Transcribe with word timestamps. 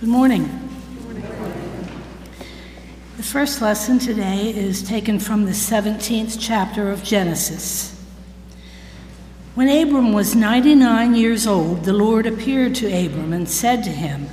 Good 0.00 0.10
morning. 0.10 0.48
The 3.16 3.22
first 3.24 3.60
lesson 3.60 3.98
today 3.98 4.50
is 4.56 4.80
taken 4.80 5.18
from 5.18 5.44
the 5.44 5.50
17th 5.50 6.36
chapter 6.38 6.92
of 6.92 7.02
Genesis. 7.02 8.00
When 9.56 9.68
Abram 9.68 10.12
was 10.12 10.36
99 10.36 11.16
years 11.16 11.48
old, 11.48 11.82
the 11.82 11.92
Lord 11.92 12.26
appeared 12.26 12.76
to 12.76 12.86
Abram 12.86 13.32
and 13.32 13.48
said 13.48 13.82
to 13.82 13.90
him, 13.90 14.28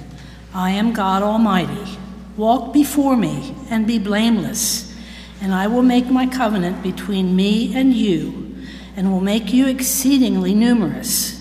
I 0.54 0.70
am 0.70 0.93
God 0.93 1.23
Almighty. 1.23 1.97
Walk 2.38 2.71
before 2.71 3.18
me 3.18 3.55
and 3.68 3.88
be 3.88 3.97
blameless, 3.97 4.95
and 5.41 5.52
I 5.52 5.66
will 5.66 5.82
make 5.82 6.11
my 6.11 6.27
covenant 6.27 6.84
between 6.84 7.36
me 7.36 7.73
and 7.73 7.91
you, 7.91 8.55
and 8.95 9.11
will 9.11 9.20
make 9.20 9.52
you 9.52 9.66
exceedingly 9.66 10.54
numerous. 10.54 11.34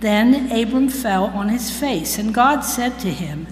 Then 0.00 0.52
Abram 0.52 0.88
fell 0.88 1.26
on 1.26 1.48
his 1.48 1.70
face, 1.70 2.18
and 2.18 2.34
God 2.34 2.60
said 2.60 2.98
to 3.00 3.10
him, 3.10 3.46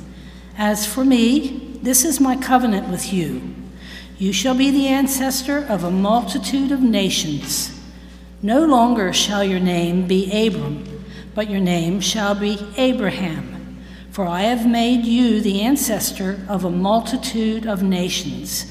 As 0.59 0.87
for 0.87 1.05
me, 1.05 1.79
this 1.83 2.05
is 2.05 2.21
my 2.21 2.37
covenant 2.37 2.89
with 2.89 3.13
you. 3.13 3.55
You 4.19 4.33
shall 4.33 4.55
be 4.55 4.71
the 4.71 4.87
ancestor 4.87 5.65
of 5.67 5.85
a 5.85 5.91
multitude 5.91 6.71
of 6.71 6.81
nations. 6.81 7.81
No 8.43 8.65
longer 8.65 9.13
shall 9.13 9.43
your 9.43 9.61
name 9.61 10.07
be 10.07 10.47
Abram, 10.47 11.05
but 11.35 11.49
your 11.49 11.61
name 11.61 12.01
shall 12.01 12.35
be 12.35 12.59
Abraham, 12.77 13.83
for 14.11 14.27
I 14.27 14.43
have 14.43 14.67
made 14.67 15.07
you 15.07 15.41
the 15.41 15.63
ancestor 15.63 16.45
of 16.49 16.65
a 16.65 16.71
multitude 16.71 17.67
of 17.67 17.83
nations. 17.83 18.71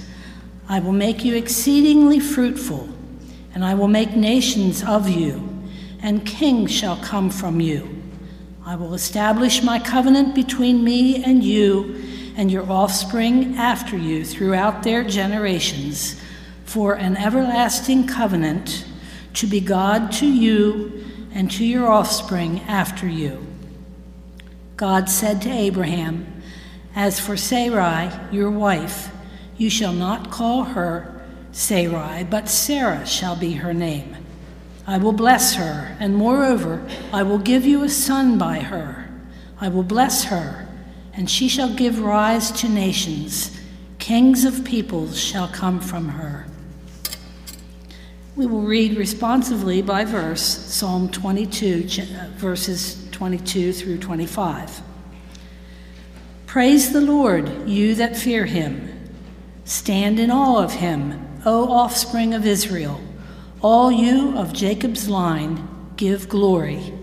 I 0.70 0.80
will 0.80 0.94
make 0.94 1.26
you 1.26 1.36
exceedingly 1.36 2.20
fruitful, 2.20 2.88
and 3.54 3.66
I 3.66 3.74
will 3.74 3.88
make 3.88 4.16
nations 4.16 4.84
of 4.84 5.10
you 5.10 5.53
and 6.04 6.26
kings 6.26 6.70
shall 6.70 6.98
come 6.98 7.30
from 7.30 7.60
you. 7.60 8.04
I 8.66 8.76
will 8.76 8.94
establish 8.94 9.64
my 9.64 9.80
covenant 9.80 10.36
between 10.36 10.84
me 10.84 11.24
and 11.24 11.44
you 11.44 12.04
and 12.36 12.52
your 12.52 12.70
offspring 12.70 13.56
after 13.56 13.98
you 13.98 14.26
throughout 14.26 14.84
their 14.84 15.04
generations 15.04 16.22
for 16.66 16.94
an 16.94 17.16
everlasting 17.16 18.06
covenant 18.06 18.86
to 19.36 19.48
be 19.48 19.62
God 19.62 20.12
to 20.14 20.28
you 20.28 21.06
and 21.34 21.50
to 21.52 21.66
your 21.66 21.88
offspring 21.88 22.60
after 22.62 23.08
you. 23.08 23.46
God 24.76 25.10
said 25.10 25.42
to 25.44 25.50
Abraham, 25.50 26.42
As 26.96 27.20
for 27.20 27.38
Sarai, 27.38 28.12
your 28.32 28.52
wife, 28.52 29.10
you 29.58 29.70
shall 29.70 29.94
not 29.94 30.32
call 30.32 30.64
her 30.64 31.22
Sarai, 31.52 32.26
but 32.30 32.50
Sarah 32.50 33.06
shall 33.06 33.36
be 33.36 33.54
her 33.54 33.74
name. 33.74 34.23
I 34.86 34.98
will 34.98 35.14
bless 35.14 35.56
her, 35.56 35.96
and 36.00 36.16
moreover, 36.16 36.86
I 37.14 37.24
will 37.24 37.38
give 37.38 37.66
you 37.66 37.84
a 37.84 37.90
son 37.90 38.38
by 38.38 38.60
her. 38.60 39.10
I 39.60 39.70
will 39.70 39.84
bless 39.84 40.26
her, 40.26 40.68
and 41.14 41.30
she 41.30 41.48
shall 41.48 41.74
give 41.74 42.00
rise 42.00 42.52
to 42.52 42.68
nations. 42.68 43.58
Kings 43.98 44.44
of 44.44 44.66
peoples 44.66 45.18
shall 45.18 45.48
come 45.48 45.80
from 45.80 46.10
her. 46.10 46.46
We 48.36 48.46
will 48.46 48.64
read 48.64 48.98
responsively 48.98 49.82
by 49.82 50.04
verse 50.04 50.42
Psalm 50.42 51.08
22, 51.10 51.88
uh, 52.02 52.28
verses 52.36 53.08
22 53.12 53.72
through 53.72 54.00
25. 54.00 54.82
Praise 56.46 56.92
the 56.92 57.02
Lord, 57.02 57.70
you 57.70 57.96
that 57.96 58.18
fear 58.18 58.46
him. 58.46 58.90
Stand 59.66 60.20
in 60.20 60.30
awe 60.30 60.62
of 60.62 60.74
him, 60.74 61.26
O 61.46 61.72
offspring 61.72 62.34
of 62.34 62.46
Israel. 62.46 63.00
All 63.64 63.94
you 63.94 64.38
of 64.38 64.52
Jacob's 64.52 65.08
line, 65.08 65.66
give 65.96 66.28
glory. 66.28 66.94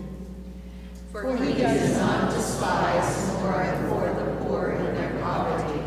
For 1.10 1.34
he 1.34 1.54
does 1.54 1.96
not 1.96 2.34
despise 2.34 3.32
nor 3.38 3.62
abhor 3.62 4.12
the 4.12 4.44
poor 4.44 4.72
in 4.72 4.94
their 4.94 5.18
poverty, 5.22 5.80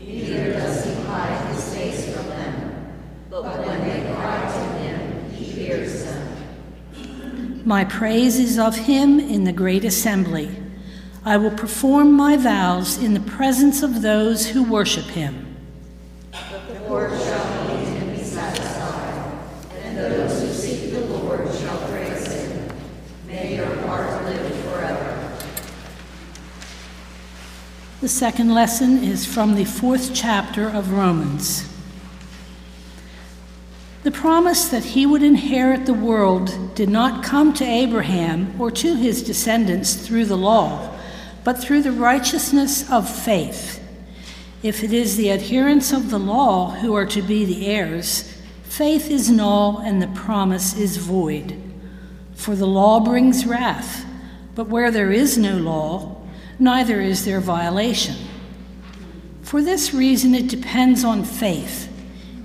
neither 0.00 0.52
does 0.52 0.84
he 0.84 0.94
hide 1.02 1.52
his 1.52 1.74
face 1.74 2.14
from 2.14 2.28
them. 2.28 2.94
But 3.28 3.42
when 3.42 3.80
they 3.88 4.14
cry 4.14 4.40
to 4.40 4.78
him, 4.84 5.30
he 5.32 5.46
hears 5.46 6.04
them. 6.04 7.62
My 7.64 7.84
praise 7.84 8.38
is 8.38 8.56
of 8.56 8.76
him 8.76 9.18
in 9.18 9.42
the 9.42 9.52
great 9.52 9.84
assembly. 9.84 10.48
I 11.24 11.38
will 11.38 11.50
perform 11.50 12.12
my 12.12 12.36
vows 12.36 12.98
in 12.98 13.14
the 13.14 13.32
presence 13.32 13.82
of 13.82 14.02
those 14.02 14.46
who 14.46 14.62
worship 14.62 15.06
him. 15.06 15.56
The 16.30 16.80
poor 16.86 17.10
shall 17.18 17.54
The 28.04 28.10
second 28.10 28.52
lesson 28.52 29.02
is 29.02 29.24
from 29.24 29.54
the 29.54 29.64
fourth 29.64 30.10
chapter 30.12 30.68
of 30.68 30.92
Romans. 30.92 31.66
The 34.02 34.10
promise 34.10 34.68
that 34.68 34.84
he 34.84 35.06
would 35.06 35.22
inherit 35.22 35.86
the 35.86 35.94
world 35.94 36.74
did 36.74 36.90
not 36.90 37.24
come 37.24 37.54
to 37.54 37.64
Abraham 37.64 38.60
or 38.60 38.70
to 38.72 38.94
his 38.96 39.22
descendants 39.22 39.94
through 39.94 40.26
the 40.26 40.36
law, 40.36 40.94
but 41.44 41.56
through 41.58 41.80
the 41.80 41.92
righteousness 41.92 42.90
of 42.90 43.08
faith. 43.08 43.82
If 44.62 44.84
it 44.84 44.92
is 44.92 45.16
the 45.16 45.30
adherents 45.30 45.90
of 45.90 46.10
the 46.10 46.18
law 46.18 46.72
who 46.72 46.94
are 46.94 47.06
to 47.06 47.22
be 47.22 47.46
the 47.46 47.68
heirs, 47.68 48.30
faith 48.64 49.10
is 49.10 49.30
null 49.30 49.78
and 49.78 50.02
the 50.02 50.08
promise 50.08 50.76
is 50.76 50.98
void. 50.98 51.58
For 52.34 52.54
the 52.54 52.66
law 52.66 53.00
brings 53.00 53.46
wrath, 53.46 54.04
but 54.54 54.68
where 54.68 54.90
there 54.90 55.10
is 55.10 55.38
no 55.38 55.56
law, 55.56 56.13
neither 56.58 57.00
is 57.00 57.24
there 57.24 57.40
violation. 57.40 58.16
For 59.42 59.62
this 59.62 59.94
reason, 59.94 60.34
it 60.34 60.48
depends 60.48 61.04
on 61.04 61.24
faith, 61.24 61.90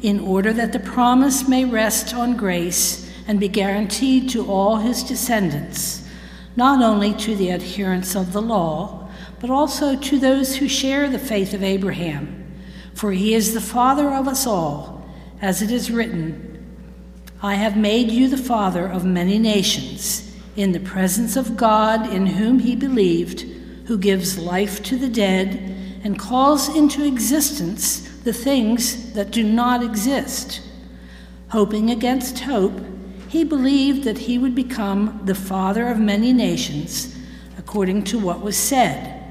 in 0.01 0.19
order 0.19 0.53
that 0.53 0.73
the 0.73 0.79
promise 0.79 1.47
may 1.47 1.65
rest 1.65 2.13
on 2.13 2.37
grace 2.37 3.09
and 3.27 3.39
be 3.39 3.47
guaranteed 3.47 4.29
to 4.29 4.49
all 4.49 4.77
his 4.77 5.03
descendants, 5.03 6.07
not 6.55 6.83
only 6.83 7.13
to 7.13 7.35
the 7.35 7.51
adherents 7.51 8.15
of 8.15 8.33
the 8.33 8.41
law, 8.41 9.09
but 9.39 9.49
also 9.49 9.95
to 9.95 10.19
those 10.19 10.57
who 10.57 10.67
share 10.67 11.09
the 11.09 11.19
faith 11.19 11.53
of 11.53 11.63
Abraham. 11.63 12.35
For 12.93 13.11
he 13.11 13.33
is 13.33 13.53
the 13.53 13.61
father 13.61 14.09
of 14.09 14.27
us 14.27 14.45
all, 14.45 15.05
as 15.41 15.61
it 15.61 15.71
is 15.71 15.89
written, 15.89 16.45
I 17.41 17.55
have 17.55 17.77
made 17.77 18.11
you 18.11 18.27
the 18.27 18.37
father 18.37 18.85
of 18.85 19.05
many 19.05 19.39
nations, 19.39 20.35
in 20.57 20.73
the 20.73 20.79
presence 20.81 21.37
of 21.37 21.55
God 21.55 22.11
in 22.11 22.25
whom 22.25 22.59
he 22.59 22.75
believed 22.75 23.45
who 23.89 23.97
gives 23.97 24.37
life 24.37 24.83
to 24.83 24.95
the 24.95 25.09
dead 25.09 25.75
and 26.03 26.19
calls 26.19 26.69
into 26.75 27.03
existence 27.03 28.07
the 28.19 28.31
things 28.31 29.13
that 29.13 29.31
do 29.31 29.41
not 29.41 29.83
exist. 29.83 30.61
Hoping 31.47 31.89
against 31.89 32.41
hope, 32.41 32.79
he 33.29 33.43
believed 33.43 34.03
that 34.03 34.19
he 34.19 34.37
would 34.37 34.53
become 34.53 35.19
the 35.25 35.33
father 35.33 35.87
of 35.87 35.97
many 35.97 36.31
nations, 36.31 37.17
according 37.57 38.03
to 38.03 38.19
what 38.19 38.41
was 38.41 38.55
said. 38.55 39.23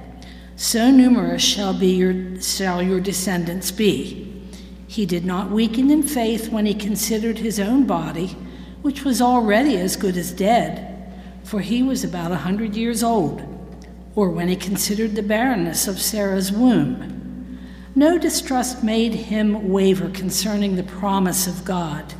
So 0.57 0.91
numerous 0.91 1.41
shall, 1.41 1.73
be 1.73 1.95
your, 1.95 2.43
shall 2.43 2.83
your 2.83 2.99
descendants 2.99 3.71
be. 3.71 4.43
He 4.89 5.07
did 5.07 5.25
not 5.25 5.53
weaken 5.53 5.89
in 5.89 6.03
faith 6.03 6.49
when 6.49 6.67
he 6.67 6.75
considered 6.75 7.39
his 7.39 7.61
own 7.61 7.87
body, 7.87 8.37
which 8.83 9.05
was 9.05 9.23
already 9.23 9.77
as 9.77 9.95
good 9.95 10.17
as 10.17 10.33
dead, 10.33 11.15
for 11.45 11.61
he 11.61 11.81
was 11.81 12.03
about 12.03 12.33
a 12.33 12.39
hundred 12.39 12.75
years 12.75 13.05
old 13.05 13.55
or 14.19 14.29
when 14.29 14.49
he 14.49 14.56
considered 14.56 15.15
the 15.15 15.23
barrenness 15.23 15.87
of 15.87 16.01
Sarah's 16.01 16.51
womb. 16.51 17.56
No 17.95 18.19
distrust 18.19 18.83
made 18.83 19.15
him 19.15 19.69
waver 19.69 20.11
concerning 20.11 20.75
the 20.75 20.83
promise 20.83 21.47
of 21.47 21.65
God, 21.65 22.15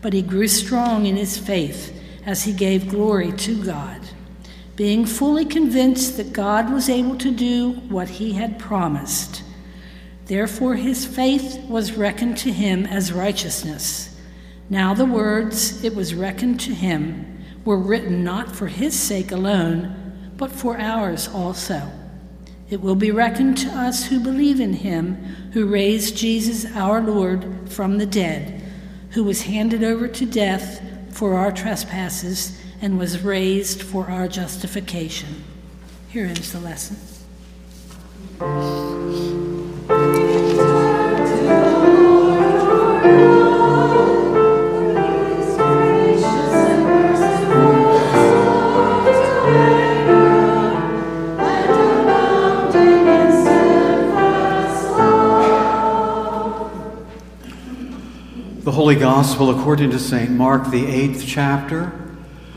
but 0.00 0.14
he 0.14 0.22
grew 0.22 0.48
strong 0.48 1.04
in 1.04 1.14
his 1.14 1.36
faith 1.36 1.94
as 2.24 2.44
he 2.44 2.54
gave 2.54 2.88
glory 2.88 3.32
to 3.32 3.62
God, 3.62 4.00
being 4.76 5.04
fully 5.04 5.44
convinced 5.44 6.16
that 6.16 6.32
God 6.32 6.72
was 6.72 6.88
able 6.88 7.18
to 7.18 7.30
do 7.30 7.72
what 7.90 8.08
he 8.08 8.32
had 8.32 8.58
promised. 8.58 9.42
Therefore, 10.24 10.76
his 10.76 11.04
faith 11.04 11.62
was 11.68 11.98
reckoned 11.98 12.38
to 12.38 12.50
him 12.50 12.86
as 12.86 13.12
righteousness. 13.12 14.18
Now, 14.70 14.94
the 14.94 15.04
words, 15.04 15.84
it 15.84 15.94
was 15.94 16.14
reckoned 16.14 16.60
to 16.60 16.74
him, 16.74 17.44
were 17.66 17.76
written 17.76 18.24
not 18.24 18.56
for 18.56 18.68
his 18.68 18.98
sake 18.98 19.32
alone 19.32 20.05
but 20.36 20.50
for 20.50 20.78
ours 20.78 21.28
also. 21.28 21.90
It 22.68 22.80
will 22.80 22.96
be 22.96 23.10
reckoned 23.10 23.58
to 23.58 23.68
us 23.68 24.06
who 24.06 24.18
believe 24.18 24.60
in 24.60 24.72
him 24.72 25.14
who 25.52 25.66
raised 25.66 26.16
Jesus 26.16 26.66
our 26.74 27.00
Lord 27.00 27.70
from 27.70 27.98
the 27.98 28.06
dead, 28.06 28.60
who 29.10 29.24
was 29.24 29.42
handed 29.42 29.84
over 29.84 30.08
to 30.08 30.26
death 30.26 30.82
for 31.10 31.34
our 31.34 31.52
trespasses 31.52 32.60
and 32.82 32.98
was 32.98 33.22
raised 33.22 33.82
for 33.82 34.10
our 34.10 34.28
justification. 34.28 35.44
Here 36.08 36.26
ends 36.26 36.52
the 36.52 36.60
lesson. 36.60 36.96
Holy 58.86 59.00
Gospel 59.00 59.50
according 59.50 59.90
to 59.90 59.98
St. 59.98 60.30
Mark, 60.30 60.70
the 60.70 60.86
eighth 60.86 61.24
chapter. 61.26 61.92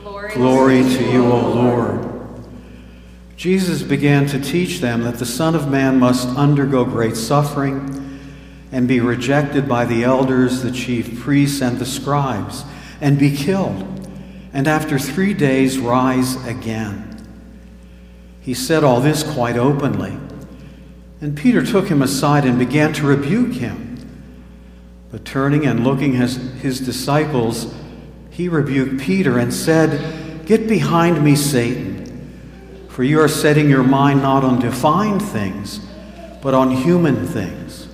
Glory, 0.03 0.33
Glory 0.35 0.83
to 0.83 1.11
you, 1.11 1.25
O 1.25 1.39
Lord. 1.39 2.07
Jesus 3.35 3.81
began 3.81 4.27
to 4.27 4.39
teach 4.39 4.77
them 4.77 5.01
that 5.01 5.15
the 5.15 5.25
Son 5.25 5.55
of 5.55 5.71
Man 5.71 5.97
must 5.97 6.27
undergo 6.37 6.85
great 6.85 7.17
suffering 7.17 8.19
and 8.71 8.87
be 8.87 8.99
rejected 8.99 9.67
by 9.67 9.85
the 9.85 10.03
elders, 10.03 10.61
the 10.61 10.71
chief 10.71 11.19
priests, 11.19 11.63
and 11.63 11.79
the 11.79 11.85
scribes, 11.87 12.63
and 13.01 13.17
be 13.17 13.35
killed, 13.35 14.07
and 14.53 14.67
after 14.67 14.99
three 14.99 15.33
days 15.33 15.79
rise 15.79 16.35
again. 16.45 17.27
He 18.39 18.53
said 18.53 18.83
all 18.83 19.01
this 19.01 19.23
quite 19.23 19.57
openly. 19.57 20.15
And 21.21 21.35
Peter 21.35 21.65
took 21.65 21.87
him 21.87 22.03
aside 22.03 22.45
and 22.45 22.59
began 22.59 22.93
to 22.93 23.07
rebuke 23.07 23.53
him. 23.53 23.88
But 25.11 25.25
turning 25.25 25.65
and 25.65 25.83
looking 25.83 26.15
at 26.17 26.29
his 26.29 26.79
disciples, 26.79 27.73
he 28.29 28.47
rebuked 28.47 29.01
Peter 29.01 29.39
and 29.39 29.53
said, 29.53 30.45
Get 30.45 30.67
behind 30.67 31.23
me, 31.23 31.35
Satan, 31.35 32.87
for 32.89 33.03
you 33.03 33.19
are 33.19 33.27
setting 33.27 33.69
your 33.69 33.83
mind 33.83 34.21
not 34.21 34.43
on 34.43 34.59
divine 34.59 35.19
things, 35.19 35.79
but 36.41 36.53
on 36.53 36.71
human 36.71 37.25
things. 37.25 37.87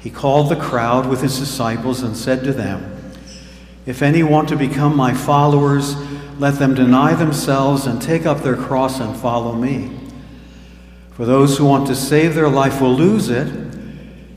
He 0.00 0.10
called 0.10 0.48
the 0.48 0.56
crowd 0.56 1.08
with 1.08 1.22
his 1.22 1.38
disciples 1.38 2.02
and 2.02 2.16
said 2.16 2.44
to 2.44 2.52
them, 2.52 3.12
If 3.86 4.02
any 4.02 4.22
want 4.22 4.48
to 4.50 4.56
become 4.56 4.96
my 4.96 5.14
followers, 5.14 5.94
let 6.38 6.58
them 6.58 6.74
deny 6.74 7.14
themselves 7.14 7.86
and 7.86 8.02
take 8.02 8.26
up 8.26 8.40
their 8.42 8.56
cross 8.56 9.00
and 9.00 9.16
follow 9.16 9.54
me. 9.54 9.98
For 11.12 11.24
those 11.24 11.56
who 11.56 11.66
want 11.66 11.86
to 11.86 11.94
save 11.94 12.34
their 12.34 12.48
life 12.48 12.80
will 12.80 12.94
lose 12.94 13.28
it 13.28 13.46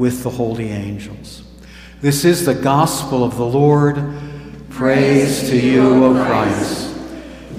with 0.00 0.22
the 0.22 0.30
holy 0.30 0.70
angels. 0.70 1.42
This 2.00 2.24
is 2.24 2.46
the 2.46 2.54
gospel 2.54 3.22
of 3.22 3.36
the 3.36 3.44
Lord. 3.44 4.02
Praise 4.70 5.50
to 5.50 5.60
you, 5.60 6.04
O 6.04 6.24
Christ. 6.24 6.96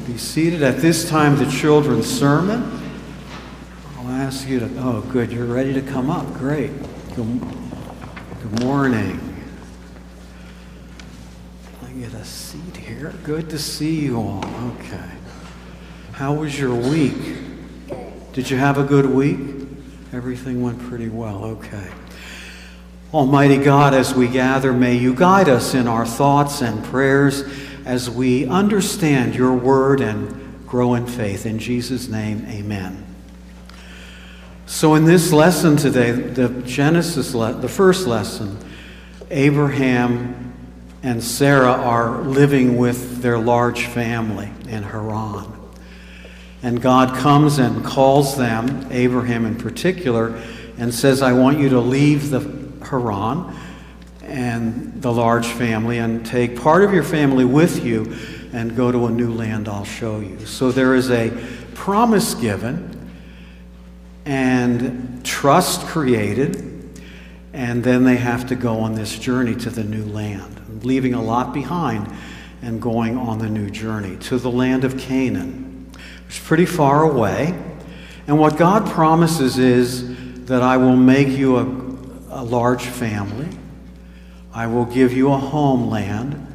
Be 0.08 0.18
seated 0.18 0.64
at 0.64 0.78
this 0.78 1.08
time, 1.08 1.38
the 1.38 1.46
children's 1.46 2.08
sermon. 2.08 2.82
I'll 3.96 4.08
ask 4.08 4.50
you 4.50 4.60
to, 4.60 4.70
oh, 4.80 5.02
good, 5.12 5.32
you're 5.32 5.46
ready 5.46 5.72
to 5.74 5.84
come 5.84 6.10
up. 6.10 6.26
Great. 6.34 6.72
Good, 7.16 7.40
good 8.42 8.60
morning. 8.62 9.20
I 11.86 11.92
get 11.92 12.12
a 12.16 12.26
seat 12.26 12.76
here. 12.76 13.14
Good 13.24 13.52
to 13.52 13.60
see 13.60 14.00
you 14.00 14.18
all. 14.18 14.44
Okay. 14.80 15.12
How 16.14 16.34
was 16.34 16.60
your 16.60 16.74
week? 16.74 17.38
Did 18.34 18.50
you 18.50 18.58
have 18.58 18.80
a 18.80 18.84
good 18.84 19.06
week? 19.06 19.38
Everything 20.12 20.64
went 20.64 20.80
pretty 20.80 21.10
well. 21.10 21.46
Okay. 21.46 21.88
Almighty 23.14 23.58
God, 23.58 23.94
as 23.94 24.16
we 24.16 24.30
gather, 24.30 24.72
may 24.72 24.96
you 24.96 25.14
guide 25.14 25.50
us 25.50 25.74
in 25.74 25.86
our 25.86 26.06
thoughts 26.06 26.62
and 26.62 26.82
prayers 26.86 27.44
as 27.84 28.10
we 28.10 28.46
understand 28.46 29.36
your 29.36 29.54
word 29.54 30.00
and 30.00 30.66
grow 30.66 30.94
in 30.94 31.06
faith. 31.06 31.46
In 31.46 31.60
Jesus' 31.60 32.08
name, 32.08 32.46
amen. 32.48 33.06
So, 34.66 34.96
in 34.96 35.04
this 35.04 35.34
lesson 35.34 35.76
today, 35.76 36.12
the 36.12 36.48
Genesis, 36.62 37.34
le- 37.34 37.52
the 37.52 37.68
first 37.68 38.08
lesson, 38.08 38.58
Abraham 39.30 40.54
and 41.04 41.22
Sarah 41.22 41.74
are 41.74 42.22
living 42.22 42.78
with 42.78 43.22
their 43.22 43.38
large 43.38 43.88
family 43.88 44.50
in 44.70 44.84
Haran. 44.84 45.52
And 46.64 46.82
God 46.82 47.18
comes 47.18 47.60
and 47.60 47.84
calls 47.84 48.38
them, 48.38 48.88
Abraham 48.90 49.46
in 49.46 49.58
particular, 49.58 50.42
and 50.78 50.94
says, 50.94 51.22
I 51.22 51.34
want 51.34 51.60
you 51.60 51.68
to 51.68 51.82
leave 51.82 52.30
the 52.30 52.61
Haran 52.84 53.56
and 54.24 55.02
the 55.02 55.12
large 55.12 55.48
family 55.48 55.98
and 55.98 56.26
take 56.26 56.60
part 56.60 56.84
of 56.84 56.94
your 56.94 57.04
family 57.04 57.46
with 57.46 57.84
you 57.84 58.16
and 58.54 58.76
go 58.76 58.92
to 58.92 59.08
a 59.08 59.12
new 59.12 59.34
land 59.34 59.68
I'll 59.68 59.86
show 59.86 60.20
you. 60.20 60.46
So 60.46 60.72
there 60.72 60.96
is 60.96 61.10
a 61.10 61.32
promise 61.74 62.34
given 62.36 63.10
and 64.26 65.26
trust 65.26 65.88
created, 65.88 67.02
and 67.54 67.84
then 67.84 68.04
they 68.04 68.18
have 68.18 68.48
to 68.48 68.56
go 68.56 68.80
on 68.80 68.94
this 68.94 69.18
journey 69.18 69.56
to 69.56 69.70
the 69.70 69.84
new 69.84 70.06
land, 70.06 70.84
leaving 70.84 71.14
a 71.14 71.22
lot 71.22 71.54
behind 71.54 72.12
and 72.62 72.82
going 72.82 73.18
on 73.18 73.40
the 73.40 73.50
new 73.50 73.70
journey 73.70 74.18
to 74.18 74.38
the 74.38 74.52
land 74.52 74.84
of 74.84 74.98
Canaan. 74.98 75.92
It's 76.28 76.40
pretty 76.40 76.66
far 76.66 77.04
away. 77.04 77.60
And 78.28 78.40
what 78.40 78.58
God 78.58 78.88
promises 78.88 79.58
is 79.58 80.46
that 80.46 80.62
I 80.62 80.78
will 80.78 80.96
make 80.96 81.28
you 81.28 81.58
a 81.58 81.91
a 82.32 82.44
large 82.44 82.86
family. 82.86 83.50
I 84.54 84.68
will 84.68 84.86
give 84.86 85.14
you 85.14 85.32
a 85.32 85.38
homeland. 85.38 86.48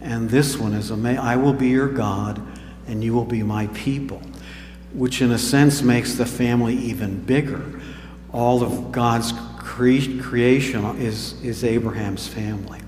And 0.00 0.30
this 0.30 0.56
one 0.56 0.72
is, 0.72 0.90
I 0.90 1.36
will 1.36 1.52
be 1.52 1.68
your 1.68 1.88
God, 1.88 2.40
and 2.86 3.04
you 3.04 3.12
will 3.12 3.26
be 3.26 3.42
my 3.42 3.66
people, 3.68 4.22
which 4.94 5.20
in 5.20 5.30
a 5.32 5.38
sense 5.38 5.82
makes 5.82 6.14
the 6.14 6.24
family 6.24 6.74
even 6.74 7.20
bigger. 7.22 7.80
All 8.32 8.62
of 8.62 8.92
God's 8.92 9.32
cre- 9.58 10.20
creation 10.22 10.84
is, 10.96 11.40
is 11.42 11.64
Abraham's 11.64 12.26
family. 12.26 12.80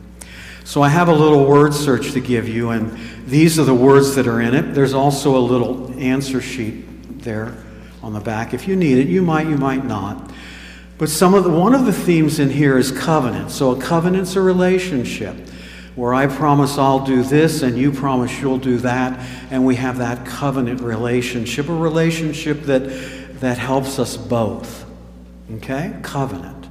So 0.65 0.81
I 0.81 0.89
have 0.89 1.09
a 1.09 1.15
little 1.15 1.45
word 1.45 1.75
search 1.75 2.13
to 2.13 2.21
give 2.21 2.49
you, 2.49 2.71
and 2.71 2.97
these 3.27 3.59
are 3.59 3.65
the 3.65 3.75
words 3.75 4.15
that 4.15 4.27
are 4.27 4.41
in 4.41 4.55
it. 4.55 4.75
There's 4.75 4.95
also 4.95 5.37
a 5.37 5.41
little 5.41 5.93
answer 5.99 6.41
sheet 6.41 7.21
there 7.23 7.55
on 8.03 8.15
the 8.15 8.21
back. 8.21 8.55
If 8.55 8.67
you 8.67 8.75
need 8.75 8.99
it, 8.99 9.09
you 9.09 9.23
might, 9.23 9.49
you 9.49 9.59
might 9.59 9.85
not. 9.85 10.32
But 10.99 11.09
some 11.09 11.35
of 11.35 11.45
the, 11.45 11.51
one 11.51 11.75
of 11.75 11.87
the 11.87 11.93
themes 11.93 12.39
in 12.39 12.51
here 12.51 12.79
is 12.79 12.93
covenant. 12.93 13.51
So 13.51 13.73
a 13.73 13.81
covenant's 13.81 14.37
a 14.37 14.41
relationship 14.41 15.37
where 15.95 16.15
I 16.15 16.27
promise 16.27 16.79
I'll 16.79 17.05
do 17.05 17.23
this 17.23 17.63
and 17.63 17.77
you 17.77 17.93
promise 17.93 18.41
you'll 18.41 18.59
do 18.59 18.79
that, 18.79 19.19
and 19.51 19.67
we 19.67 19.77
have 19.77 19.99
that 19.99 20.25
covenant 20.25 20.81
relationship, 20.81 21.69
a 21.69 21.75
relationship 21.75 22.63
that, 22.63 22.83
that 23.41 23.59
helps 23.59 23.99
us 23.99 24.17
both. 24.17 24.87
Okay? 25.57 25.95
Covenant. 26.03 26.69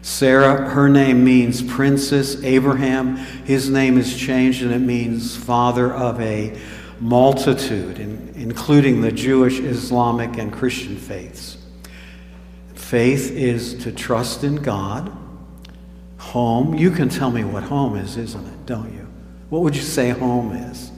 Sarah, 0.00 0.68
her 0.70 0.88
name 0.88 1.24
means 1.24 1.62
princess. 1.62 2.42
Abraham, 2.42 3.16
his 3.16 3.70
name 3.70 3.96
is 3.96 4.14
changed 4.14 4.62
and 4.62 4.70
it 4.70 4.80
means 4.80 5.34
father 5.34 5.92
of 5.92 6.20
a 6.20 6.58
multitude, 7.00 7.98
including 7.98 9.00
the 9.00 9.10
Jewish, 9.10 9.58
Islamic, 9.60 10.36
and 10.38 10.52
Christian 10.52 10.96
faiths. 10.96 11.56
Faith 12.94 13.32
is 13.32 13.74
to 13.82 13.90
trust 13.90 14.44
in 14.44 14.54
God. 14.54 15.10
Home, 16.18 16.76
you 16.76 16.92
can 16.92 17.08
tell 17.08 17.28
me 17.28 17.42
what 17.42 17.64
home 17.64 17.96
is, 17.96 18.16
isn't 18.16 18.46
it? 18.46 18.66
Don't 18.66 18.92
you? 18.92 19.08
What 19.50 19.62
would 19.62 19.74
you 19.74 19.82
say 19.82 20.10
home 20.10 20.52
is? 20.52 20.92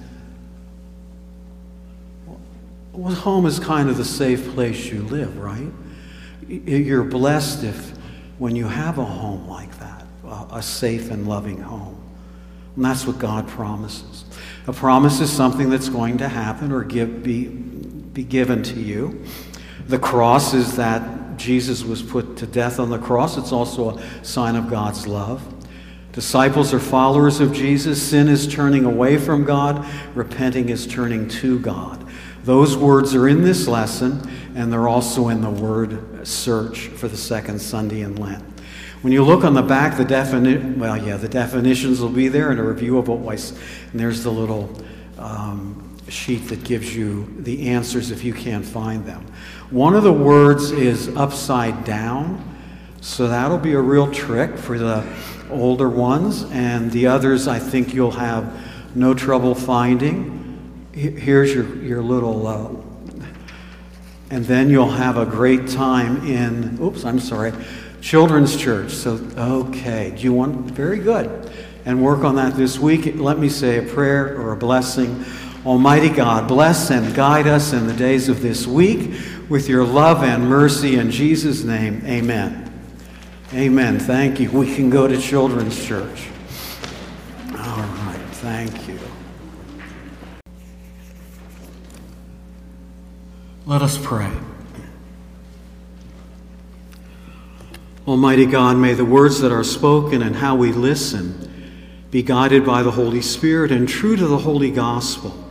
Well, 2.92 3.14
home 3.14 3.46
is 3.46 3.58
kind 3.58 3.88
of 3.88 3.96
the 3.96 4.04
safe 4.04 4.46
place 4.50 4.84
you 4.92 5.04
live, 5.04 5.38
right? 5.38 5.72
You're 6.46 7.02
blessed 7.02 7.64
if 7.64 7.92
when 8.36 8.56
you 8.56 8.66
have 8.66 8.98
a 8.98 9.04
home 9.06 9.48
like 9.48 9.74
that, 9.78 10.04
a 10.52 10.60
safe 10.60 11.10
and 11.10 11.26
loving 11.26 11.62
home. 11.62 11.98
And 12.74 12.84
that's 12.84 13.06
what 13.06 13.18
God 13.18 13.48
promises. 13.48 14.26
A 14.66 14.72
promise 14.74 15.20
is 15.20 15.32
something 15.32 15.70
that's 15.70 15.88
going 15.88 16.18
to 16.18 16.28
happen 16.28 16.72
or 16.72 16.84
give, 16.84 17.22
be, 17.22 17.46
be 17.46 18.22
given 18.22 18.62
to 18.64 18.78
you. 18.78 19.24
The 19.88 19.98
cross 19.98 20.52
is 20.52 20.76
that 20.76 21.22
Jesus 21.36 21.84
was 21.84 22.02
put 22.02 22.36
to 22.38 22.46
death 22.46 22.78
on 22.78 22.90
the 22.90 22.98
cross. 22.98 23.36
It's 23.36 23.52
also 23.52 23.96
a 23.96 24.24
sign 24.24 24.56
of 24.56 24.68
God's 24.68 25.06
love. 25.06 25.42
Disciples 26.12 26.72
are 26.72 26.80
followers 26.80 27.40
of 27.40 27.52
Jesus. 27.52 28.00
Sin 28.02 28.28
is 28.28 28.46
turning 28.46 28.84
away 28.84 29.18
from 29.18 29.44
God, 29.44 29.86
repenting 30.14 30.70
is 30.70 30.86
turning 30.86 31.28
to 31.28 31.58
God. 31.60 32.06
Those 32.44 32.76
words 32.76 33.14
are 33.14 33.28
in 33.28 33.42
this 33.42 33.68
lesson, 33.68 34.22
and 34.54 34.72
they're 34.72 34.88
also 34.88 35.28
in 35.28 35.40
the 35.42 35.50
word 35.50 36.26
search 36.26 36.86
for 36.88 37.08
the 37.08 37.16
second 37.16 37.58
Sunday 37.58 38.00
in 38.00 38.16
Lent. 38.16 38.42
When 39.02 39.12
you 39.12 39.24
look 39.24 39.44
on 39.44 39.52
the 39.52 39.62
back, 39.62 39.96
the 39.96 40.04
definition, 40.04 40.78
well, 40.78 40.96
yeah, 40.96 41.16
the 41.16 41.28
definitions 41.28 42.00
will 42.00 42.08
be 42.08 42.28
there 42.28 42.50
and 42.50 42.58
a 42.58 42.62
review 42.62 42.98
of 42.98 43.08
what 43.08 43.18
was, 43.18 43.50
and 43.92 44.00
there's 44.00 44.22
the 44.22 44.32
little 44.32 44.74
um, 45.18 45.96
sheet 46.08 46.48
that 46.48 46.64
gives 46.64 46.96
you 46.96 47.26
the 47.40 47.68
answers 47.68 48.10
if 48.10 48.24
you 48.24 48.32
can't 48.32 48.64
find 48.64 49.04
them. 49.04 49.26
One 49.70 49.96
of 49.96 50.04
the 50.04 50.12
words 50.12 50.70
is 50.70 51.08
upside 51.16 51.84
down, 51.84 52.56
so 53.00 53.26
that'll 53.26 53.58
be 53.58 53.72
a 53.72 53.80
real 53.80 54.08
trick 54.12 54.56
for 54.56 54.78
the 54.78 55.04
older 55.50 55.88
ones, 55.88 56.44
and 56.52 56.88
the 56.92 57.08
others 57.08 57.48
I 57.48 57.58
think 57.58 57.92
you'll 57.92 58.12
have 58.12 58.64
no 58.94 59.12
trouble 59.12 59.56
finding. 59.56 60.86
Here's 60.92 61.52
your, 61.52 61.82
your 61.82 62.00
little, 62.00 62.46
uh, 62.46 62.70
and 64.30 64.44
then 64.44 64.70
you'll 64.70 64.88
have 64.88 65.16
a 65.16 65.26
great 65.26 65.66
time 65.66 66.24
in, 66.24 66.80
oops, 66.80 67.04
I'm 67.04 67.18
sorry, 67.18 67.52
children's 68.00 68.56
church. 68.56 68.92
So, 68.92 69.14
okay, 69.36 70.14
do 70.16 70.22
you 70.22 70.32
want, 70.32 70.70
very 70.70 70.98
good. 70.98 71.50
And 71.84 72.04
work 72.04 72.22
on 72.22 72.36
that 72.36 72.56
this 72.56 72.78
week. 72.78 73.16
Let 73.16 73.40
me 73.40 73.48
say 73.48 73.78
a 73.78 73.82
prayer 73.82 74.40
or 74.40 74.52
a 74.52 74.56
blessing. 74.56 75.24
Almighty 75.66 76.10
God, 76.10 76.46
bless 76.46 76.90
and 76.92 77.12
guide 77.12 77.48
us 77.48 77.72
in 77.72 77.88
the 77.88 77.92
days 77.92 78.28
of 78.28 78.40
this 78.40 78.68
week 78.68 79.20
with 79.48 79.68
your 79.68 79.84
love 79.84 80.22
and 80.22 80.48
mercy. 80.48 80.94
In 80.94 81.10
Jesus' 81.10 81.64
name, 81.64 82.02
amen. 82.06 82.72
Amen. 83.52 83.98
Thank 83.98 84.38
you. 84.38 84.48
We 84.48 84.72
can 84.76 84.90
go 84.90 85.08
to 85.08 85.20
children's 85.20 85.84
church. 85.84 86.28
All 87.50 87.78
right. 87.78 88.20
Thank 88.30 88.86
you. 88.86 88.96
Let 93.66 93.82
us 93.82 93.98
pray. 94.00 94.30
Almighty 98.06 98.46
God, 98.46 98.76
may 98.76 98.94
the 98.94 99.04
words 99.04 99.40
that 99.40 99.50
are 99.50 99.64
spoken 99.64 100.22
and 100.22 100.36
how 100.36 100.54
we 100.54 100.70
listen 100.70 101.52
be 102.12 102.22
guided 102.22 102.64
by 102.64 102.84
the 102.84 102.92
Holy 102.92 103.20
Spirit 103.20 103.72
and 103.72 103.88
true 103.88 104.14
to 104.14 104.28
the 104.28 104.38
Holy 104.38 104.70
Gospel, 104.70 105.42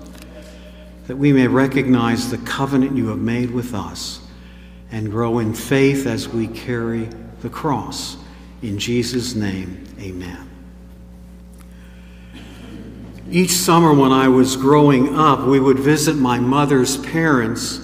that 1.07 1.15
we 1.15 1.31
may 1.31 1.47
recognize 1.47 2.31
the 2.31 2.37
covenant 2.39 2.95
you 2.95 3.07
have 3.09 3.19
made 3.19 3.51
with 3.51 3.73
us 3.73 4.21
and 4.91 5.11
grow 5.11 5.39
in 5.39 5.53
faith 5.53 6.07
as 6.07 6.27
we 6.27 6.47
carry 6.47 7.09
the 7.41 7.49
cross. 7.49 8.17
In 8.61 8.79
Jesus' 8.79 9.35
name, 9.35 9.83
amen. 9.99 10.49
Each 13.29 13.51
summer 13.51 13.93
when 13.93 14.11
I 14.11 14.27
was 14.27 14.55
growing 14.55 15.15
up, 15.17 15.41
we 15.41 15.59
would 15.59 15.79
visit 15.79 16.15
my 16.15 16.39
mother's 16.39 16.97
parents 16.97 17.81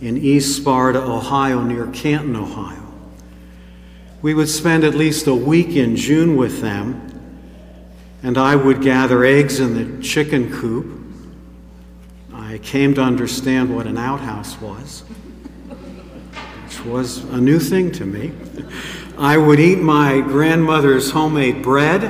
in 0.00 0.16
East 0.16 0.56
Sparta, 0.56 1.00
Ohio, 1.00 1.62
near 1.62 1.86
Canton, 1.88 2.36
Ohio. 2.36 2.82
We 4.22 4.34
would 4.34 4.48
spend 4.48 4.84
at 4.84 4.94
least 4.94 5.26
a 5.26 5.34
week 5.34 5.76
in 5.76 5.94
June 5.96 6.36
with 6.36 6.60
them, 6.60 7.04
and 8.22 8.36
I 8.36 8.56
would 8.56 8.82
gather 8.82 9.24
eggs 9.24 9.60
in 9.60 9.74
the 9.74 10.02
chicken 10.02 10.52
coop. 10.52 11.07
I 12.48 12.56
came 12.56 12.94
to 12.94 13.02
understand 13.02 13.76
what 13.76 13.86
an 13.86 13.98
outhouse 13.98 14.58
was, 14.58 15.00
which 16.64 16.82
was 16.86 17.18
a 17.24 17.38
new 17.38 17.58
thing 17.58 17.92
to 17.92 18.06
me. 18.06 18.32
I 19.18 19.36
would 19.36 19.60
eat 19.60 19.80
my 19.80 20.22
grandmother's 20.22 21.10
homemade 21.10 21.62
bread 21.62 22.04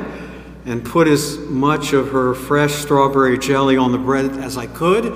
and 0.65 0.85
put 0.85 1.09
as 1.09 1.39
much 1.39 1.93
of 1.93 2.13
her 2.13 2.35
fresh 2.35 2.75
strawberry 2.75 3.37
jelly 3.37 3.77
on 3.77 3.91
the 3.91 3.99
bread 3.99 4.31
as 4.39 4.57
I 4.57 4.69
could. 4.69 5.07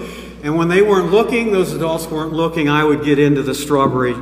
And 0.42 0.56
when 0.56 0.66
they 0.66 0.82
weren't 0.82 1.12
looking, 1.12 1.52
those 1.52 1.72
adults 1.72 2.08
weren't 2.08 2.32
looking, 2.32 2.68
I 2.68 2.82
would 2.82 3.04
get 3.04 3.20
into 3.20 3.44
the 3.44 3.54
strawberry 3.54 4.16